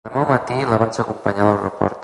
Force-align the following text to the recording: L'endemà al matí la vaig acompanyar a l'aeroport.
L'endemà 0.05 0.21
al 0.23 0.29
matí 0.31 0.63
la 0.71 0.79
vaig 0.85 0.99
acompanyar 1.03 1.47
a 1.47 1.53
l'aeroport. 1.53 1.99